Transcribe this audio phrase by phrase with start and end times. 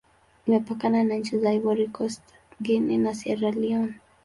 [0.47, 2.21] Imepakana na nchi za Ivory Coast,
[2.61, 3.93] Guinea, na Sierra Leone.